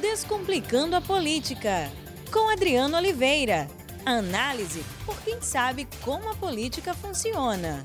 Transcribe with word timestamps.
Descomplicando 0.00 0.94
a 0.94 1.00
Política, 1.00 1.90
com 2.30 2.50
Adriano 2.50 2.98
Oliveira. 2.98 3.66
Análise 4.04 4.84
por 5.06 5.18
quem 5.22 5.40
sabe 5.40 5.88
como 6.04 6.28
a 6.28 6.34
política 6.34 6.92
funciona. 6.92 7.82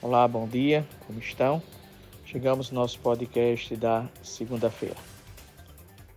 Olá, 0.00 0.26
bom 0.28 0.46
dia, 0.46 0.86
como 1.04 1.18
estão? 1.18 1.60
Chegamos 2.24 2.70
no 2.70 2.80
nosso 2.80 3.00
podcast 3.00 3.74
da 3.74 4.08
segunda-feira. 4.22 4.94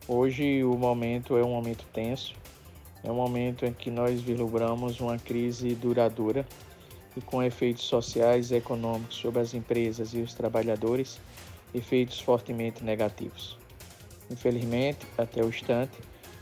Hoje 0.07 0.63
o 0.63 0.77
momento 0.77 1.35
é 1.35 1.43
um 1.43 1.49
momento 1.49 1.83
tenso, 1.91 2.35
é 3.03 3.09
um 3.09 3.15
momento 3.15 3.65
em 3.65 3.73
que 3.73 3.89
nós 3.89 4.21
vislumbramos 4.21 4.99
uma 4.99 5.17
crise 5.17 5.73
duradoura 5.73 6.45
e 7.17 7.21
com 7.21 7.41
efeitos 7.41 7.85
sociais 7.85 8.51
e 8.51 8.55
econômicos 8.57 9.15
sobre 9.15 9.41
as 9.41 9.55
empresas 9.55 10.13
e 10.13 10.19
os 10.19 10.35
trabalhadores, 10.35 11.19
efeitos 11.73 12.19
fortemente 12.19 12.83
negativos. 12.83 13.64
Infelizmente, 14.29 15.05
até 15.17 15.43
o 15.43 15.49
instante, 15.49 15.97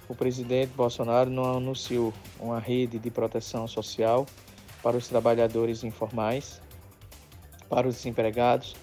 o 0.07 0.15
presidente 0.15 0.71
Bolsonaro 0.75 1.29
não 1.29 1.57
anunciou 1.57 2.13
uma 2.39 2.59
rede 2.59 2.99
de 2.99 3.09
proteção 3.09 3.67
social 3.67 4.25
para 4.81 4.97
os 4.97 5.07
trabalhadores 5.07 5.83
informais, 5.83 6.61
para 7.69 7.88
os 7.88 7.95
desempregados 7.95 8.75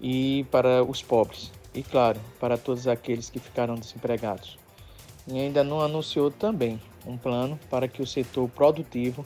e 0.00 0.44
para 0.50 0.84
os 0.84 1.02
pobres, 1.02 1.50
e 1.74 1.82
claro, 1.82 2.20
para 2.38 2.56
todos 2.56 2.86
aqueles 2.86 3.30
que 3.30 3.38
ficaram 3.38 3.74
desempregados. 3.74 4.58
E 5.26 5.38
ainda 5.38 5.62
não 5.62 5.80
anunciou 5.80 6.30
também 6.30 6.80
um 7.06 7.16
plano 7.16 7.58
para 7.68 7.88
que 7.88 8.02
o 8.02 8.06
setor 8.06 8.48
produtivo, 8.48 9.24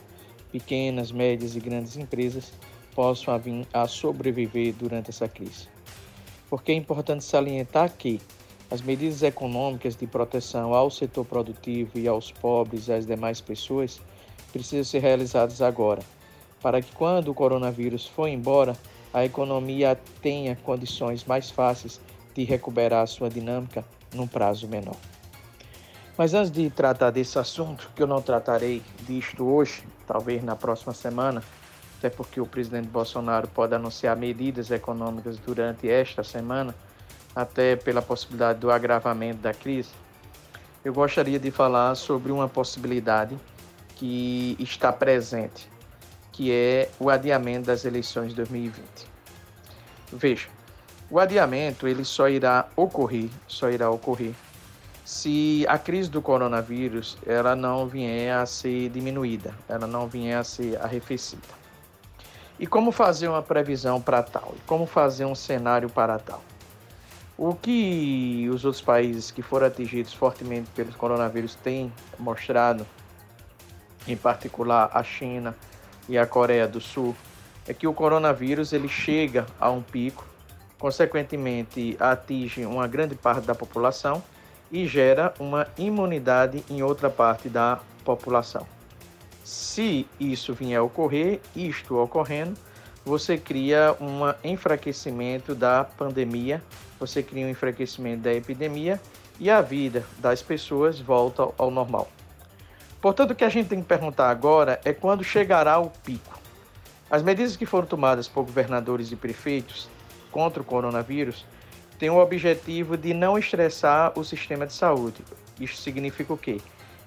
pequenas, 0.50 1.10
médias 1.10 1.56
e 1.56 1.60
grandes 1.60 1.96
empresas, 1.96 2.52
possam 2.94 3.38
vir 3.38 3.66
a 3.72 3.88
sobreviver 3.88 4.72
durante 4.74 5.10
essa 5.10 5.28
crise. 5.28 5.68
Porque 6.48 6.72
é 6.72 6.74
importante 6.74 7.24
salientar 7.24 7.92
que 7.96 8.20
as 8.70 8.80
medidas 8.80 9.22
econômicas 9.22 9.96
de 9.96 10.06
proteção 10.06 10.74
ao 10.74 10.90
setor 10.90 11.24
produtivo 11.24 11.98
e 11.98 12.08
aos 12.08 12.30
pobres 12.30 12.88
e 12.88 12.92
às 12.92 13.06
demais 13.06 13.40
pessoas 13.40 14.00
precisam 14.52 14.84
ser 14.84 15.00
realizadas 15.00 15.60
agora, 15.60 16.02
para 16.62 16.80
que 16.80 16.92
quando 16.92 17.28
o 17.28 17.34
coronavírus 17.34 18.06
for 18.06 18.28
embora, 18.28 18.76
a 19.12 19.24
economia 19.24 19.98
tenha 20.20 20.56
condições 20.56 21.24
mais 21.24 21.50
fáceis 21.50 22.00
de 22.34 22.44
recuperar 22.44 23.06
sua 23.06 23.30
dinâmica 23.30 23.84
num 24.12 24.26
prazo 24.26 24.66
menor. 24.66 24.96
Mas 26.16 26.32
antes 26.32 26.50
de 26.50 26.70
tratar 26.70 27.10
desse 27.10 27.38
assunto, 27.38 27.90
que 27.94 28.02
eu 28.02 28.06
não 28.06 28.22
tratarei 28.22 28.82
disto 29.00 29.44
hoje, 29.44 29.82
talvez 30.06 30.42
na 30.42 30.54
próxima 30.54 30.92
semana, 30.92 31.42
até 31.98 32.08
porque 32.08 32.40
o 32.40 32.46
presidente 32.46 32.88
Bolsonaro 32.88 33.48
pode 33.48 33.74
anunciar 33.74 34.16
medidas 34.16 34.70
econômicas 34.70 35.38
durante 35.38 35.88
esta 35.88 36.22
semana, 36.22 36.74
até 37.34 37.76
pela 37.76 38.00
possibilidade 38.00 38.58
do 38.58 38.70
agravamento 38.70 39.38
da 39.38 39.52
crise, 39.52 39.90
eu 40.84 40.92
gostaria 40.92 41.38
de 41.38 41.50
falar 41.50 41.94
sobre 41.94 42.30
uma 42.30 42.48
possibilidade 42.48 43.38
que 43.96 44.56
está 44.58 44.92
presente, 44.92 45.68
que 46.32 46.52
é 46.52 46.90
o 46.98 47.08
adiamento 47.10 47.66
das 47.66 47.84
eleições 47.84 48.30
de 48.30 48.36
2020. 48.36 48.84
Veja, 50.12 50.48
o 51.10 51.18
adiamento 51.18 51.88
ele 51.88 52.04
só 52.04 52.28
irá 52.28 52.66
ocorrer, 52.76 53.30
só 53.46 53.70
irá 53.70 53.90
ocorrer 53.90 54.34
se 55.04 55.66
a 55.68 55.78
crise 55.78 56.10
do 56.10 56.22
coronavírus 56.22 57.18
ela 57.26 57.54
não 57.54 57.86
vier 57.86 58.34
a 58.34 58.46
ser 58.46 58.88
diminuída, 58.88 59.54
ela 59.68 59.86
não 59.86 60.08
vier 60.08 60.38
a 60.38 60.42
ser 60.42 60.80
arrefecida. 60.80 61.42
E 62.58 62.66
como 62.66 62.90
fazer 62.90 63.28
uma 63.28 63.42
previsão 63.42 64.00
para 64.00 64.22
tal? 64.22 64.54
E 64.56 64.60
como 64.60 64.86
fazer 64.86 65.26
um 65.26 65.34
cenário 65.34 65.90
para 65.90 66.18
tal? 66.18 66.42
O 67.36 67.54
que 67.54 68.48
os 68.52 68.64
outros 68.64 68.82
países 68.82 69.30
que 69.30 69.42
foram 69.42 69.66
atingidos 69.66 70.14
fortemente 70.14 70.70
pelo 70.70 70.92
coronavírus 70.92 71.56
têm 71.56 71.92
mostrado, 72.18 72.86
em 74.06 74.16
particular 74.16 74.90
a 74.94 75.02
China 75.02 75.54
e 76.08 76.16
a 76.16 76.26
Coreia 76.26 76.68
do 76.68 76.80
Sul, 76.80 77.14
é 77.66 77.74
que 77.74 77.86
o 77.88 77.92
coronavírus 77.92 78.72
ele 78.72 78.88
chega 78.88 79.46
a 79.58 79.68
um 79.68 79.82
pico, 79.82 80.24
consequentemente 80.78 81.96
atinge 81.98 82.64
uma 82.64 82.86
grande 82.86 83.16
parte 83.16 83.46
da 83.46 83.54
população 83.54 84.22
e 84.70 84.86
gera 84.86 85.34
uma 85.38 85.66
imunidade 85.76 86.64
em 86.70 86.82
outra 86.82 87.10
parte 87.10 87.48
da 87.48 87.80
população. 88.04 88.66
Se 89.42 90.06
isso 90.20 90.54
vier 90.54 90.78
a 90.78 90.82
ocorrer, 90.82 91.40
isto 91.56 91.96
ocorrendo, 91.96 92.56
você 93.04 93.36
cria 93.36 93.94
um 94.00 94.20
enfraquecimento 94.42 95.54
da 95.54 95.84
pandemia, 95.84 96.62
você 96.98 97.22
cria 97.22 97.46
um 97.46 97.50
enfraquecimento 97.50 98.22
da 98.22 98.32
epidemia 98.32 99.00
e 99.38 99.50
a 99.50 99.60
vida 99.60 100.04
das 100.18 100.40
pessoas 100.40 100.98
volta 100.98 101.48
ao 101.58 101.70
normal. 101.70 102.08
Portanto, 103.00 103.32
o 103.32 103.34
que 103.34 103.44
a 103.44 103.48
gente 103.50 103.68
tem 103.68 103.82
que 103.82 103.86
perguntar 103.86 104.30
agora 104.30 104.80
é 104.84 104.92
quando 104.92 105.22
chegará 105.22 105.78
o 105.78 105.90
pico. 105.90 106.40
As 107.10 107.22
medidas 107.22 107.56
que 107.56 107.66
foram 107.66 107.86
tomadas 107.86 108.26
por 108.26 108.44
governadores 108.44 109.12
e 109.12 109.16
prefeitos 109.16 109.88
contra 110.32 110.62
o 110.62 110.64
coronavírus 110.64 111.44
têm 111.98 112.08
o 112.08 112.18
objetivo 112.18 112.96
de 112.96 113.12
não 113.12 113.38
estressar 113.38 114.18
o 114.18 114.24
sistema 114.24 114.66
de 114.66 114.72
saúde. 114.72 115.22
Isso 115.60 115.76
significa 115.76 116.32
o 116.32 116.38
quê? 116.38 116.60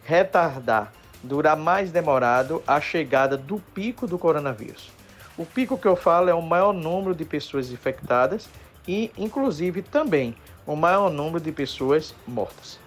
Retardar, 0.04 0.94
durar 1.24 1.58
mais 1.58 1.92
demorado 1.92 2.62
a 2.68 2.80
chegada 2.80 3.36
do 3.36 3.60
pico 3.74 4.06
do 4.06 4.20
coronavírus. 4.20 4.97
O 5.38 5.46
pico 5.46 5.78
que 5.78 5.88
eu 5.88 5.96
falo 5.96 6.30
é 6.30 6.34
o 6.34 6.42
maior 6.42 6.74
número 6.74 7.14
de 7.14 7.24
pessoas 7.24 7.72
infectadas 7.72 8.50
e, 8.88 9.12
inclusive, 9.16 9.84
também 9.84 10.36
o 10.66 10.76
maior 10.76 11.12
número 11.12 11.40
de 11.40 11.52
pessoas 11.52 12.16
mortas. 12.28 12.80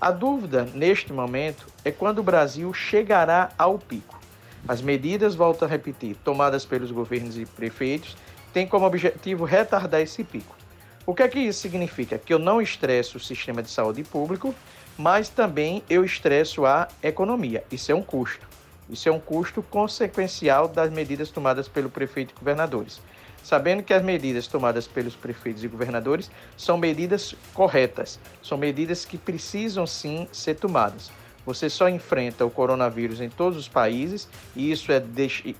A 0.00 0.10
dúvida 0.10 0.66
neste 0.74 1.12
momento 1.12 1.66
é 1.84 1.90
quando 1.90 2.20
o 2.20 2.22
Brasil 2.22 2.72
chegará 2.72 3.50
ao 3.58 3.78
pico. 3.78 4.18
As 4.66 4.80
medidas, 4.80 5.34
volto 5.34 5.66
a 5.66 5.68
repetir, 5.68 6.16
tomadas 6.24 6.64
pelos 6.64 6.90
governos 6.90 7.36
e 7.36 7.44
prefeitos, 7.44 8.16
têm 8.54 8.66
como 8.66 8.86
objetivo 8.86 9.44
retardar 9.44 10.00
esse 10.00 10.24
pico. 10.24 10.56
O 11.04 11.14
que 11.14 11.22
é 11.22 11.28
que 11.28 11.40
isso 11.40 11.60
significa? 11.60 12.16
Que 12.16 12.32
eu 12.32 12.38
não 12.38 12.62
estresso 12.62 13.18
o 13.18 13.20
sistema 13.20 13.62
de 13.62 13.70
saúde 13.70 14.02
público, 14.02 14.54
mas 14.96 15.28
também 15.28 15.82
eu 15.90 16.04
estresso 16.04 16.64
a 16.64 16.88
economia. 17.02 17.64
Isso 17.70 17.92
é 17.92 17.94
um 17.94 18.02
custo. 18.02 18.46
Isso 18.88 19.08
é 19.08 19.12
um 19.12 19.20
custo 19.20 19.62
consequencial 19.62 20.68
das 20.68 20.90
medidas 20.90 21.30
tomadas 21.30 21.68
pelo 21.68 21.88
prefeito 21.88 22.34
e 22.34 22.38
governadores. 22.38 23.00
Sabendo 23.42 23.82
que 23.82 23.92
as 23.92 24.02
medidas 24.02 24.46
tomadas 24.46 24.86
pelos 24.86 25.16
prefeitos 25.16 25.64
e 25.64 25.68
governadores 25.68 26.30
são 26.56 26.78
medidas 26.78 27.34
corretas, 27.52 28.20
são 28.42 28.56
medidas 28.56 29.04
que 29.04 29.18
precisam 29.18 29.86
sim 29.86 30.28
ser 30.30 30.54
tomadas. 30.54 31.10
Você 31.44 31.68
só 31.68 31.88
enfrenta 31.88 32.46
o 32.46 32.50
coronavírus 32.50 33.20
em 33.20 33.28
todos 33.28 33.58
os 33.58 33.66
países, 33.66 34.28
e 34.54 34.70
isso 34.70 34.92
é, 34.92 35.02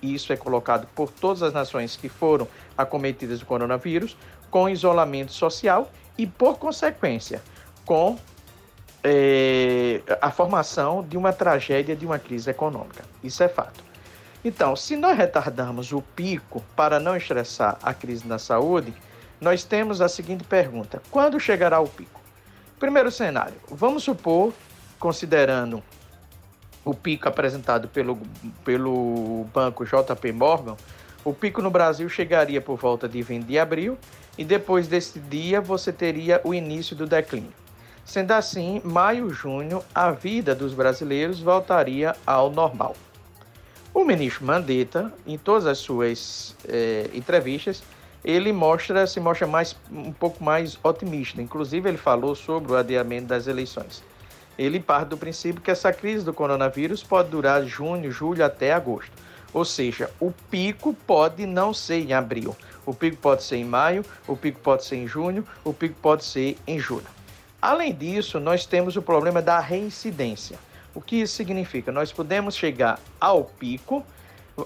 isso 0.01 0.31
é 0.31 0.37
colocado 0.37 0.87
por 0.95 1.11
todas 1.11 1.43
as 1.43 1.51
nações 1.51 1.97
que 1.97 2.07
foram 2.07 2.47
acometidas 2.77 3.41
do 3.41 3.45
coronavírus, 3.45 4.15
com 4.49 4.69
isolamento 4.69 5.33
social 5.33 5.91
e, 6.17 6.25
por 6.25 6.57
consequência, 6.57 7.41
com 7.85 8.17
é, 9.03 10.01
a 10.21 10.31
formação 10.31 11.03
de 11.03 11.17
uma 11.17 11.33
tragédia 11.33 11.95
de 11.95 12.05
uma 12.05 12.17
crise 12.17 12.49
econômica. 12.49 13.03
Isso 13.23 13.43
é 13.43 13.49
fato. 13.49 13.83
Então, 14.45 14.75
se 14.75 14.95
nós 14.95 15.17
retardarmos 15.17 15.91
o 15.91 16.01
pico 16.01 16.63
para 16.75 16.99
não 16.99 17.15
estressar 17.15 17.77
a 17.81 17.93
crise 17.93 18.27
na 18.27 18.37
saúde, 18.37 18.93
nós 19.39 19.63
temos 19.63 20.01
a 20.01 20.09
seguinte 20.09 20.43
pergunta: 20.43 21.01
quando 21.11 21.39
chegará 21.39 21.79
o 21.79 21.87
pico? 21.87 22.21
Primeiro 22.79 23.11
cenário, 23.11 23.55
vamos 23.69 24.03
supor, 24.03 24.53
considerando 24.99 25.81
o 26.83 26.93
pico 26.93 27.29
apresentado 27.29 27.87
pelo, 27.87 28.19
pelo 28.65 29.45
banco 29.53 29.85
JP 29.85 30.31
Morgan, 30.33 30.75
o 31.23 31.33
pico 31.33 31.61
no 31.61 31.71
Brasil 31.71 32.09
chegaria 32.09 32.59
por 32.59 32.77
volta 32.77 33.07
de 33.07 33.21
20 33.21 33.45
de 33.45 33.57
abril 33.57 33.97
e 34.37 34.43
depois 34.43 34.87
desse 34.87 35.19
dia 35.19 35.61
você 35.61 35.93
teria 35.93 36.41
o 36.43 36.53
início 36.53 36.93
do 36.93 37.05
declínio. 37.05 37.62
Sendo 38.05 38.31
assim, 38.31 38.81
maio, 38.83 39.29
junho, 39.29 39.81
a 39.93 40.11
vida 40.11 40.53
dos 40.53 40.73
brasileiros 40.73 41.39
voltaria 41.39 42.15
ao 42.25 42.51
normal. 42.51 42.95
O 43.93 44.03
ministro 44.03 44.45
Mandetta, 44.45 45.13
em 45.25 45.37
todas 45.37 45.65
as 45.65 45.77
suas 45.77 46.55
eh, 46.67 47.09
entrevistas, 47.13 47.83
ele 48.23 48.51
mostra 48.51 49.05
se 49.05 49.19
mostra 49.19 49.45
mais 49.45 49.75
um 49.91 50.11
pouco 50.11 50.43
mais 50.43 50.79
otimista. 50.83 51.41
Inclusive, 51.41 51.89
ele 51.89 51.97
falou 51.97 52.35
sobre 52.35 52.71
o 52.71 52.75
adiamento 52.75 53.27
das 53.27 53.47
eleições. 53.47 54.03
Ele 54.57 54.79
parte 54.79 55.09
do 55.09 55.17
princípio 55.17 55.61
que 55.61 55.71
essa 55.71 55.91
crise 55.91 56.23
do 56.23 56.33
coronavírus 56.33 57.03
pode 57.03 57.29
durar 57.29 57.65
junho, 57.65 58.11
julho 58.11 58.43
até 58.45 58.73
agosto. 58.73 59.11
Ou 59.53 59.63
seja, 59.65 60.09
o 60.19 60.31
pico 60.49 60.93
pode 61.05 61.45
não 61.45 61.73
ser 61.73 61.99
em 61.99 62.13
abril. 62.13 62.55
O 62.85 62.93
pico 62.93 63.17
pode 63.17 63.43
ser 63.43 63.57
em 63.57 63.65
maio, 63.65 64.03
o 64.27 64.35
pico 64.35 64.59
pode 64.59 64.83
ser 64.85 64.97
em 64.97 65.07
junho, 65.07 65.45
o 65.63 65.73
pico 65.73 65.95
pode 66.01 66.23
ser 66.23 66.57
em 66.67 66.79
julho. 66.79 67.05
Além 67.63 67.95
disso, 67.95 68.41
nós 68.41 68.65
temos 68.65 68.97
o 68.97 69.01
problema 69.01 69.41
da 69.41 69.57
reincidência. 69.57 70.59
O 70.93 70.99
que 70.99 71.21
isso 71.21 71.35
significa? 71.35 71.93
Nós 71.93 72.11
podemos 72.11 72.57
chegar 72.57 72.99
ao 73.21 73.45
pico, 73.45 74.05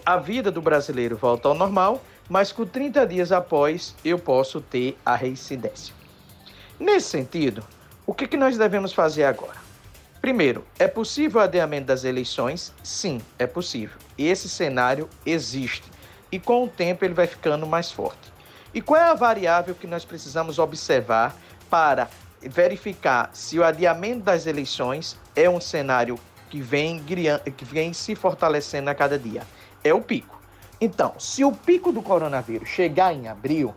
a 0.03 0.17
vida 0.17 0.49
do 0.49 0.63
brasileiro 0.63 1.15
volta 1.15 1.47
ao 1.47 1.53
normal, 1.53 2.03
mas 2.27 2.51
com 2.51 2.65
30 2.65 3.05
dias 3.05 3.31
após 3.31 3.94
eu 4.03 4.17
posso 4.17 4.61
ter 4.61 4.97
a 5.05 5.15
reincidência. 5.15 5.94
Nesse 6.79 7.09
sentido, 7.09 7.63
O 8.07 8.13
que, 8.13 8.25
que 8.25 8.38
nós 8.38 8.57
devemos 8.57 8.94
fazer 8.94 9.25
agora? 9.25 9.57
Primeiro, 10.21 10.65
é 10.79 10.88
possível 10.88 11.41
o 11.41 11.44
adiamento 11.44 11.88
das 11.88 12.05
eleições? 12.05 12.73
Sim, 12.81 13.21
é 13.38 13.45
possível. 13.45 13.97
Esse 14.17 14.47
cenário 14.47 15.09
existe. 15.25 15.83
E 16.31 16.39
com 16.39 16.63
o 16.63 16.69
tempo 16.69 17.03
ele 17.03 17.13
vai 17.13 17.27
ficando 17.27 17.67
mais 17.67 17.91
forte. 17.91 18.33
E 18.73 18.81
qual 18.81 19.01
é 19.01 19.03
a 19.03 19.13
variável 19.13 19.75
que 19.75 19.85
nós 19.85 20.05
precisamos 20.05 20.57
observar 20.57 21.35
para 21.69 22.09
verificar 22.41 23.29
se 23.33 23.57
o 23.57 23.63
adiamento 23.63 24.21
das 24.21 24.45
eleições 24.45 25.17
é 25.35 25.49
um 25.49 25.59
cenário 25.59 26.19
que 26.49 26.61
vem, 26.61 27.03
que 27.55 27.65
vem 27.65 27.93
se 27.93 28.15
fortalecendo 28.15 28.89
a 28.89 28.95
cada 28.95 29.17
dia? 29.17 29.43
É 29.83 29.93
o 29.93 30.01
pico. 30.01 30.39
Então, 30.79 31.13
se 31.17 31.43
o 31.43 31.51
pico 31.51 31.91
do 31.91 32.01
coronavírus 32.01 32.69
chegar 32.69 33.13
em 33.13 33.27
abril, 33.27 33.73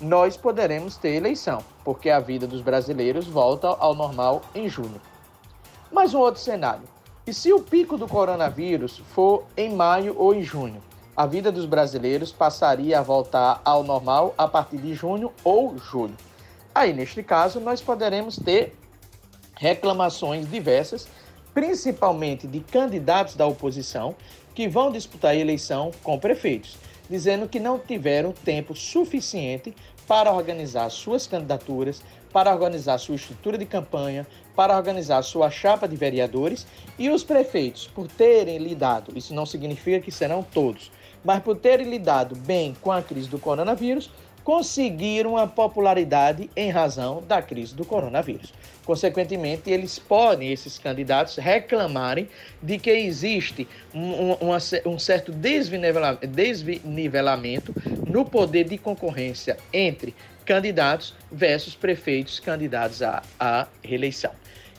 nós 0.00 0.36
poderemos 0.36 0.96
ter 0.96 1.14
eleição, 1.14 1.64
porque 1.84 2.10
a 2.10 2.20
vida 2.20 2.46
dos 2.46 2.60
brasileiros 2.60 3.26
volta 3.26 3.68
ao 3.68 3.94
normal 3.94 4.42
em 4.54 4.68
junho. 4.68 5.00
Mas 5.90 6.14
um 6.14 6.18
outro 6.18 6.40
cenário. 6.40 6.82
E 7.26 7.34
se 7.34 7.52
o 7.52 7.60
pico 7.60 7.98
do 7.98 8.06
coronavírus 8.06 8.98
for 9.12 9.44
em 9.56 9.74
maio 9.74 10.14
ou 10.16 10.34
em 10.34 10.42
junho? 10.42 10.80
A 11.16 11.26
vida 11.26 11.50
dos 11.50 11.64
brasileiros 11.64 12.30
passaria 12.30 12.98
a 12.98 13.02
voltar 13.02 13.60
ao 13.64 13.82
normal 13.82 14.34
a 14.36 14.46
partir 14.46 14.76
de 14.76 14.94
junho 14.94 15.32
ou 15.42 15.76
julho. 15.78 16.14
Aí, 16.76 16.92
neste 16.92 17.22
caso, 17.22 17.58
nós 17.58 17.80
poderemos 17.80 18.36
ter 18.36 18.76
reclamações 19.54 20.46
diversas, 20.46 21.08
principalmente 21.54 22.46
de 22.46 22.60
candidatos 22.60 23.34
da 23.34 23.46
oposição 23.46 24.14
que 24.54 24.68
vão 24.68 24.92
disputar 24.92 25.30
a 25.30 25.34
eleição 25.34 25.90
com 26.02 26.18
prefeitos, 26.18 26.76
dizendo 27.08 27.48
que 27.48 27.58
não 27.58 27.78
tiveram 27.78 28.30
tempo 28.30 28.76
suficiente 28.76 29.74
para 30.06 30.30
organizar 30.30 30.90
suas 30.90 31.26
candidaturas, 31.26 32.02
para 32.30 32.52
organizar 32.52 32.98
sua 32.98 33.16
estrutura 33.16 33.56
de 33.56 33.64
campanha, 33.64 34.26
para 34.54 34.76
organizar 34.76 35.22
sua 35.22 35.50
chapa 35.50 35.88
de 35.88 35.96
vereadores. 35.96 36.66
E 36.98 37.08
os 37.08 37.24
prefeitos, 37.24 37.86
por 37.86 38.06
terem 38.06 38.58
lidado, 38.58 39.16
isso 39.16 39.32
não 39.32 39.46
significa 39.46 39.98
que 39.98 40.12
serão 40.12 40.42
todos, 40.42 40.92
mas 41.24 41.42
por 41.42 41.56
terem 41.56 41.88
lidado 41.88 42.36
bem 42.36 42.76
com 42.82 42.92
a 42.92 43.00
crise 43.00 43.30
do 43.30 43.38
coronavírus, 43.38 44.10
conseguiram 44.46 45.36
a 45.36 45.44
popularidade 45.44 46.48
em 46.54 46.70
razão 46.70 47.20
da 47.20 47.42
crise 47.42 47.74
do 47.74 47.84
coronavírus. 47.84 48.54
Consequentemente, 48.84 49.68
eles 49.68 49.98
podem, 49.98 50.52
esses 50.52 50.78
candidatos, 50.78 51.34
reclamarem 51.34 52.28
de 52.62 52.78
que 52.78 52.90
existe 52.90 53.66
um, 53.92 54.34
um, 54.34 54.56
um 54.86 54.98
certo 55.00 55.32
desnivelamento 55.32 57.74
no 58.06 58.24
poder 58.24 58.68
de 58.68 58.78
concorrência 58.78 59.56
entre 59.72 60.14
candidatos 60.44 61.12
versus 61.32 61.74
prefeitos 61.74 62.38
candidatos 62.38 63.02
à, 63.02 63.24
à 63.40 63.66
reeleição. 63.82 64.30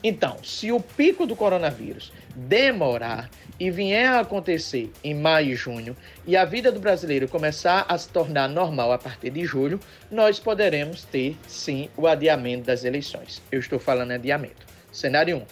Então, 0.02 0.38
se 0.42 0.72
o 0.72 0.80
pico 0.80 1.26
do 1.26 1.36
coronavírus 1.36 2.10
demorar 2.46 3.28
e 3.58 3.70
vier 3.70 4.06
a 4.06 4.20
acontecer 4.20 4.92
em 5.02 5.14
maio 5.14 5.52
e 5.52 5.56
junho 5.56 5.96
e 6.24 6.36
a 6.36 6.44
vida 6.44 6.70
do 6.70 6.78
brasileiro 6.78 7.26
começar 7.26 7.84
a 7.88 7.98
se 7.98 8.08
tornar 8.08 8.48
normal 8.48 8.92
a 8.92 8.98
partir 8.98 9.30
de 9.30 9.44
julho, 9.44 9.80
nós 10.10 10.38
poderemos 10.38 11.02
ter 11.02 11.36
sim 11.48 11.88
o 11.96 12.06
adiamento 12.06 12.64
das 12.66 12.84
eleições. 12.84 13.42
Eu 13.50 13.58
estou 13.58 13.80
falando 13.80 14.12
adiamento. 14.12 14.66
Cenário 14.92 15.38
1. 15.38 15.42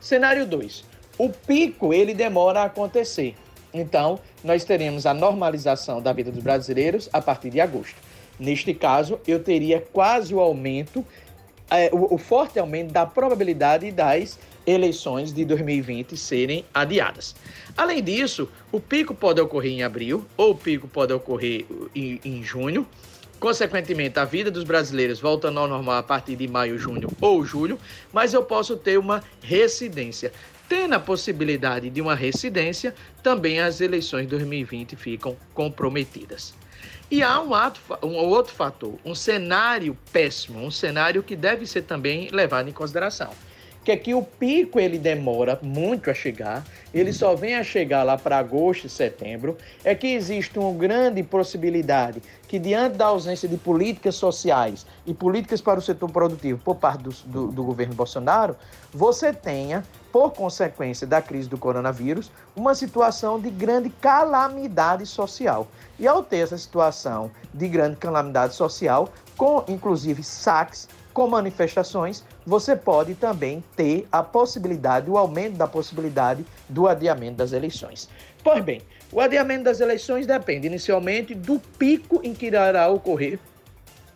Cenário 0.00 0.46
2. 0.46 0.84
O 1.18 1.28
pico 1.28 1.92
ele 1.92 2.14
demora 2.14 2.60
a 2.60 2.64
acontecer. 2.64 3.34
Então, 3.74 4.18
nós 4.42 4.64
teremos 4.64 5.04
a 5.04 5.12
normalização 5.12 6.00
da 6.00 6.12
vida 6.12 6.32
dos 6.32 6.42
brasileiros 6.42 7.08
a 7.12 7.20
partir 7.20 7.50
de 7.50 7.60
agosto. 7.60 7.96
Neste 8.38 8.72
caso, 8.72 9.20
eu 9.28 9.44
teria 9.44 9.80
quase 9.92 10.34
o 10.34 10.40
aumento, 10.40 11.04
é, 11.70 11.90
o, 11.92 12.14
o 12.14 12.18
forte 12.18 12.58
aumento 12.58 12.92
da 12.92 13.06
probabilidade 13.06 13.90
das 13.92 14.38
eleições 14.66 15.32
de 15.32 15.44
2020 15.44 16.16
serem 16.16 16.64
adiadas. 16.74 17.34
Além 17.76 18.02
disso, 18.02 18.48
o 18.70 18.80
pico 18.80 19.14
pode 19.14 19.40
ocorrer 19.40 19.72
em 19.72 19.82
abril 19.82 20.26
ou 20.36 20.50
o 20.50 20.54
pico 20.54 20.88
pode 20.88 21.12
ocorrer 21.12 21.64
em, 21.94 22.20
em 22.24 22.42
junho. 22.42 22.86
Consequentemente, 23.38 24.18
a 24.18 24.24
vida 24.24 24.50
dos 24.50 24.64
brasileiros 24.64 25.18
volta 25.18 25.48
ao 25.48 25.54
normal 25.54 25.96
a 25.96 26.02
partir 26.02 26.36
de 26.36 26.46
maio, 26.46 26.78
junho 26.78 27.08
ou 27.20 27.42
julho, 27.44 27.78
mas 28.12 28.34
eu 28.34 28.42
posso 28.42 28.76
ter 28.76 28.98
uma 28.98 29.22
residência. 29.42 30.30
Tendo 30.68 30.94
a 30.94 31.00
possibilidade 31.00 31.88
de 31.88 32.00
uma 32.00 32.14
residência, 32.14 32.94
também 33.22 33.60
as 33.60 33.80
eleições 33.80 34.22
de 34.22 34.28
2020 34.28 34.94
ficam 34.94 35.36
comprometidas. 35.54 36.54
E 37.10 37.22
há 37.22 37.40
um, 37.40 37.54
ato, 37.54 37.80
um 38.02 38.14
outro 38.16 38.54
fator, 38.54 38.94
um 39.04 39.14
cenário 39.14 39.96
péssimo, 40.12 40.64
um 40.64 40.70
cenário 40.70 41.22
que 41.22 41.34
deve 41.34 41.66
ser 41.66 41.82
também 41.82 42.28
levado 42.30 42.68
em 42.68 42.72
consideração 42.72 43.32
que 43.84 43.92
é 43.92 43.96
que 43.96 44.14
o 44.14 44.22
pico 44.22 44.78
ele 44.78 44.98
demora 44.98 45.58
muito 45.62 46.10
a 46.10 46.14
chegar, 46.14 46.64
ele 46.92 47.12
só 47.12 47.34
vem 47.34 47.54
a 47.54 47.64
chegar 47.64 48.02
lá 48.02 48.18
para 48.18 48.38
agosto 48.38 48.86
e 48.86 48.90
setembro, 48.90 49.56
é 49.82 49.94
que 49.94 50.08
existe 50.08 50.58
uma 50.58 50.72
grande 50.72 51.22
possibilidade 51.22 52.22
que 52.46 52.58
diante 52.58 52.96
da 52.96 53.06
ausência 53.06 53.48
de 53.48 53.56
políticas 53.56 54.16
sociais 54.16 54.84
e 55.06 55.14
políticas 55.14 55.60
para 55.60 55.78
o 55.78 55.82
setor 55.82 56.10
produtivo 56.10 56.60
por 56.64 56.76
parte 56.76 57.02
do, 57.02 57.10
do, 57.10 57.46
do 57.52 57.64
governo 57.64 57.94
Bolsonaro, 57.94 58.56
você 58.92 59.32
tenha, 59.32 59.84
por 60.12 60.32
consequência 60.32 61.06
da 61.06 61.22
crise 61.22 61.48
do 61.48 61.56
coronavírus, 61.56 62.30
uma 62.56 62.74
situação 62.74 63.40
de 63.40 63.50
grande 63.50 63.88
calamidade 63.88 65.06
social. 65.06 65.68
E 65.98 66.08
ao 66.08 66.24
ter 66.24 66.38
essa 66.38 66.58
situação 66.58 67.30
de 67.54 67.68
grande 67.68 67.96
calamidade 67.96 68.54
social, 68.54 69.08
com 69.36 69.64
inclusive 69.68 70.22
saques, 70.24 70.88
com 71.12 71.26
manifestações, 71.28 72.24
você 72.46 72.74
pode 72.76 73.14
também 73.14 73.62
ter 73.76 74.06
a 74.10 74.22
possibilidade, 74.22 75.10
o 75.10 75.18
aumento 75.18 75.56
da 75.56 75.66
possibilidade 75.66 76.44
do 76.68 76.86
adiamento 76.86 77.36
das 77.36 77.52
eleições. 77.52 78.08
Pois 78.42 78.64
bem, 78.64 78.80
o 79.12 79.20
adiamento 79.20 79.64
das 79.64 79.80
eleições 79.80 80.26
depende 80.26 80.66
inicialmente 80.66 81.34
do 81.34 81.58
pico 81.78 82.20
em 82.22 82.32
que 82.32 82.46
irá 82.46 82.88
ocorrer 82.88 83.38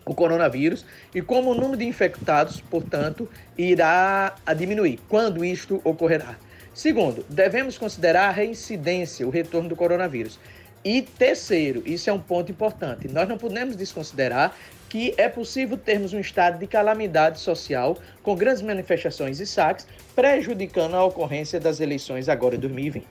o 0.06 0.14
coronavírus 0.14 0.84
e 1.14 1.22
como 1.22 1.50
o 1.50 1.54
número 1.54 1.76
de 1.76 1.84
infectados, 1.84 2.60
portanto, 2.60 3.28
irá 3.56 4.34
diminuir, 4.56 5.00
quando 5.08 5.44
isto 5.44 5.80
ocorrerá. 5.84 6.36
Segundo, 6.72 7.24
devemos 7.28 7.78
considerar 7.78 8.28
a 8.28 8.32
reincidência, 8.32 9.26
o 9.26 9.30
retorno 9.30 9.68
do 9.68 9.76
coronavírus. 9.76 10.38
E 10.84 11.00
terceiro, 11.00 11.82
isso 11.86 12.10
é 12.10 12.12
um 12.12 12.20
ponto 12.20 12.52
importante, 12.52 13.08
nós 13.08 13.26
não 13.28 13.38
podemos 13.38 13.74
desconsiderar 13.74 14.54
que 14.94 15.12
é 15.16 15.28
possível 15.28 15.76
termos 15.76 16.12
um 16.12 16.20
estado 16.20 16.56
de 16.56 16.68
calamidade 16.68 17.40
social 17.40 17.98
com 18.22 18.36
grandes 18.36 18.62
manifestações 18.62 19.40
e 19.40 19.46
saques, 19.46 19.88
prejudicando 20.14 20.94
a 20.94 21.04
ocorrência 21.04 21.58
das 21.58 21.80
eleições 21.80 22.28
agora 22.28 22.54
em 22.54 22.60
2020. 22.60 23.04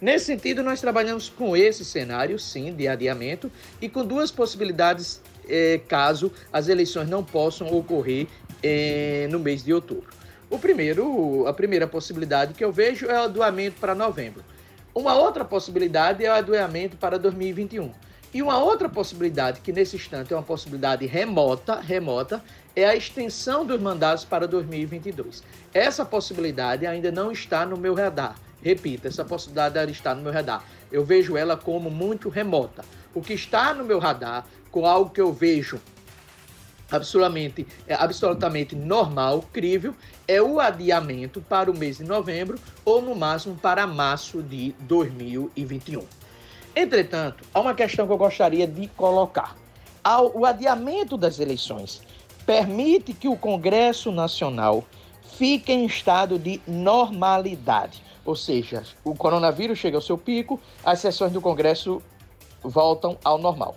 Nesse 0.00 0.24
sentido, 0.24 0.62
nós 0.62 0.80
trabalhamos 0.80 1.28
com 1.28 1.54
esse 1.54 1.84
cenário, 1.84 2.38
sim, 2.38 2.72
de 2.72 2.88
adiamento, 2.88 3.52
e 3.78 3.90
com 3.90 4.06
duas 4.06 4.30
possibilidades 4.30 5.20
eh, 5.46 5.78
caso 5.86 6.32
as 6.50 6.66
eleições 6.66 7.10
não 7.10 7.22
possam 7.22 7.66
ocorrer 7.76 8.26
eh, 8.62 9.28
no 9.30 9.38
mês 9.38 9.62
de 9.62 9.74
outubro. 9.74 10.08
O 10.48 10.58
primeiro, 10.58 11.46
a 11.46 11.52
primeira 11.52 11.86
possibilidade 11.86 12.54
que 12.54 12.64
eu 12.64 12.72
vejo 12.72 13.04
é 13.04 13.20
o 13.20 13.24
adoamento 13.24 13.78
para 13.78 13.94
novembro. 13.94 14.42
Uma 14.94 15.14
outra 15.14 15.44
possibilidade 15.44 16.24
é 16.24 16.30
o 16.30 16.34
adoamento 16.34 16.96
para 16.96 17.18
2021. 17.18 17.92
E 18.32 18.42
uma 18.42 18.58
outra 18.58 18.88
possibilidade, 18.88 19.60
que 19.60 19.72
nesse 19.72 19.96
instante 19.96 20.34
é 20.34 20.36
uma 20.36 20.42
possibilidade 20.42 21.06
remota, 21.06 21.80
remota, 21.80 22.42
é 22.76 22.84
a 22.84 22.94
extensão 22.94 23.64
dos 23.64 23.80
mandatos 23.80 24.24
para 24.24 24.46
2022. 24.46 25.42
Essa 25.72 26.04
possibilidade 26.04 26.86
ainda 26.86 27.10
não 27.10 27.32
está 27.32 27.64
no 27.64 27.76
meu 27.76 27.94
radar. 27.94 28.36
Repita, 28.62 29.08
essa 29.08 29.24
possibilidade 29.24 29.78
ainda 29.78 29.90
está 29.90 30.14
no 30.14 30.22
meu 30.22 30.32
radar. 30.32 30.62
Eu 30.92 31.04
vejo 31.04 31.36
ela 31.36 31.56
como 31.56 31.90
muito 31.90 32.28
remota. 32.28 32.84
O 33.14 33.22
que 33.22 33.32
está 33.32 33.72
no 33.72 33.84
meu 33.84 33.98
radar, 33.98 34.44
com 34.70 34.84
algo 34.84 35.10
que 35.10 35.20
eu 35.20 35.32
vejo 35.32 35.80
absolutamente, 36.90 37.66
é, 37.86 37.94
absolutamente 37.94 38.76
normal, 38.76 39.42
crível, 39.52 39.94
é 40.26 40.40
o 40.40 40.60
adiamento 40.60 41.40
para 41.40 41.70
o 41.70 41.76
mês 41.76 41.98
de 41.98 42.04
novembro 42.04 42.58
ou 42.84 43.00
no 43.00 43.14
máximo 43.14 43.56
para 43.56 43.86
março 43.86 44.42
de 44.42 44.74
2021. 44.80 46.17
Entretanto, 46.80 47.42
há 47.52 47.58
uma 47.58 47.74
questão 47.74 48.06
que 48.06 48.12
eu 48.12 48.16
gostaria 48.16 48.64
de 48.64 48.86
colocar. 48.86 49.56
O 50.32 50.46
adiamento 50.46 51.16
das 51.16 51.40
eleições 51.40 52.00
permite 52.46 53.12
que 53.12 53.26
o 53.26 53.36
Congresso 53.36 54.12
Nacional 54.12 54.84
fique 55.36 55.72
em 55.72 55.84
estado 55.84 56.38
de 56.38 56.60
normalidade. 56.68 58.00
Ou 58.24 58.36
seja, 58.36 58.84
o 59.02 59.12
coronavírus 59.12 59.76
chega 59.76 59.96
ao 59.96 60.00
seu 60.00 60.16
pico, 60.16 60.60
as 60.84 61.00
sessões 61.00 61.32
do 61.32 61.40
Congresso 61.40 62.00
voltam 62.62 63.18
ao 63.24 63.38
normal. 63.38 63.76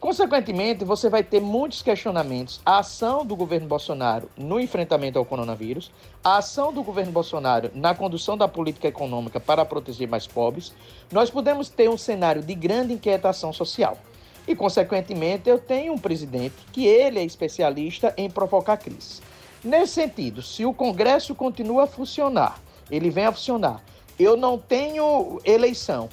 Consequentemente, 0.00 0.82
você 0.82 1.10
vai 1.10 1.22
ter 1.22 1.42
muitos 1.42 1.82
questionamentos. 1.82 2.58
A 2.64 2.78
ação 2.78 3.22
do 3.22 3.36
governo 3.36 3.68
Bolsonaro 3.68 4.30
no 4.34 4.58
enfrentamento 4.58 5.18
ao 5.18 5.26
coronavírus, 5.26 5.92
a 6.24 6.38
ação 6.38 6.72
do 6.72 6.82
governo 6.82 7.12
Bolsonaro 7.12 7.70
na 7.74 7.94
condução 7.94 8.34
da 8.34 8.48
política 8.48 8.88
econômica 8.88 9.38
para 9.38 9.62
proteger 9.62 10.08
mais 10.08 10.26
pobres, 10.26 10.72
nós 11.12 11.30
podemos 11.30 11.68
ter 11.68 11.90
um 11.90 11.98
cenário 11.98 12.42
de 12.42 12.54
grande 12.54 12.94
inquietação 12.94 13.52
social. 13.52 13.98
E, 14.48 14.56
consequentemente, 14.56 15.50
eu 15.50 15.58
tenho 15.58 15.92
um 15.92 15.98
presidente 15.98 16.56
que 16.72 16.86
ele 16.86 17.18
é 17.18 17.24
especialista 17.24 18.14
em 18.16 18.30
provocar 18.30 18.78
crises. 18.78 19.20
Nesse 19.62 19.92
sentido, 19.92 20.40
se 20.40 20.64
o 20.64 20.72
Congresso 20.72 21.34
continua 21.34 21.84
a 21.84 21.86
funcionar, 21.86 22.58
ele 22.90 23.10
vem 23.10 23.26
a 23.26 23.32
funcionar, 23.32 23.84
eu 24.18 24.34
não 24.34 24.56
tenho 24.56 25.38
eleição, 25.44 26.08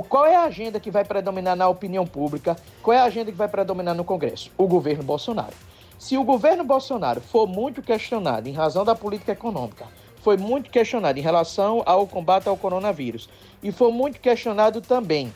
qual 0.00 0.24
é 0.24 0.36
a 0.36 0.44
agenda 0.44 0.80
que 0.80 0.90
vai 0.90 1.04
predominar 1.04 1.56
na 1.56 1.68
opinião 1.68 2.06
pública? 2.06 2.56
Qual 2.82 2.96
é 2.96 3.00
a 3.00 3.04
agenda 3.04 3.30
que 3.30 3.36
vai 3.36 3.48
predominar 3.48 3.94
no 3.94 4.04
Congresso? 4.04 4.50
O 4.56 4.66
governo 4.66 5.02
Bolsonaro. 5.02 5.54
Se 5.98 6.16
o 6.16 6.24
governo 6.24 6.64
Bolsonaro 6.64 7.20
for 7.20 7.46
muito 7.46 7.82
questionado 7.82 8.48
em 8.48 8.52
razão 8.52 8.84
da 8.84 8.94
política 8.94 9.32
econômica, 9.32 9.86
foi 10.22 10.36
muito 10.36 10.70
questionado 10.70 11.18
em 11.18 11.22
relação 11.22 11.82
ao 11.84 12.06
combate 12.06 12.48
ao 12.48 12.56
coronavírus 12.56 13.28
e 13.62 13.70
foi 13.70 13.92
muito 13.92 14.20
questionado 14.20 14.80
também 14.80 15.32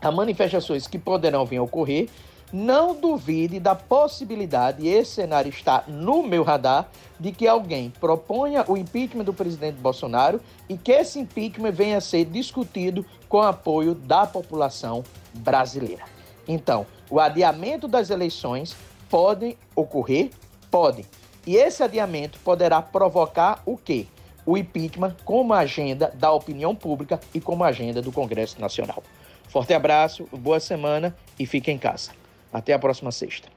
a 0.00 0.10
manifestações 0.10 0.86
que 0.86 0.98
poderão 0.98 1.44
vir 1.44 1.58
a 1.58 1.62
ocorrer, 1.62 2.08
não 2.52 2.94
duvide 2.94 3.60
da 3.60 3.74
possibilidade, 3.74 4.82
e 4.82 4.88
esse 4.88 5.12
cenário 5.12 5.50
está 5.50 5.84
no 5.86 6.22
meu 6.22 6.42
radar, 6.42 6.88
de 7.18 7.32
que 7.32 7.46
alguém 7.46 7.90
proponha 8.00 8.64
o 8.66 8.76
impeachment 8.76 9.24
do 9.24 9.34
presidente 9.34 9.76
Bolsonaro 9.78 10.40
e 10.68 10.76
que 10.76 10.90
esse 10.90 11.18
impeachment 11.18 11.72
venha 11.72 11.98
a 11.98 12.00
ser 12.00 12.24
discutido 12.24 13.04
com 13.28 13.42
apoio 13.42 13.94
da 13.94 14.26
população 14.26 15.04
brasileira. 15.34 16.04
Então, 16.48 16.86
o 17.10 17.20
adiamento 17.20 17.86
das 17.86 18.08
eleições 18.08 18.74
pode 19.10 19.56
ocorrer? 19.76 20.30
Pode. 20.70 21.04
E 21.46 21.56
esse 21.56 21.82
adiamento 21.82 22.38
poderá 22.40 22.80
provocar 22.80 23.62
o 23.66 23.76
quê? 23.76 24.06
O 24.46 24.56
impeachment 24.56 25.14
como 25.24 25.52
agenda 25.52 26.10
da 26.14 26.32
opinião 26.32 26.74
pública 26.74 27.20
e 27.34 27.40
como 27.40 27.64
agenda 27.64 28.00
do 28.00 28.10
Congresso 28.10 28.60
Nacional. 28.60 29.02
Forte 29.48 29.74
abraço, 29.74 30.26
boa 30.32 30.60
semana 30.60 31.14
e 31.38 31.44
fique 31.44 31.70
em 31.70 31.78
casa. 31.78 32.19
Até 32.52 32.72
a 32.72 32.78
próxima 32.78 33.12
sexta. 33.12 33.48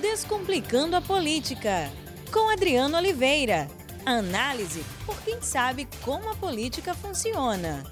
Descomplicando 0.00 0.96
a 0.96 1.00
política, 1.00 1.90
com 2.32 2.50
Adriano 2.50 2.96
Oliveira. 2.96 3.68
Análise 4.04 4.84
por 5.06 5.20
quem 5.22 5.40
sabe 5.40 5.88
como 6.02 6.28
a 6.30 6.34
política 6.34 6.94
funciona. 6.94 7.82